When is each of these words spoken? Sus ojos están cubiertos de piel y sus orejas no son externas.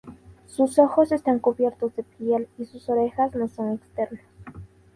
Sus 0.47 0.79
ojos 0.79 1.11
están 1.11 1.37
cubiertos 1.37 1.95
de 1.95 2.01
piel 2.01 2.47
y 2.57 2.65
sus 2.65 2.89
orejas 2.89 3.35
no 3.35 3.47
son 3.47 3.73
externas. 3.73 4.21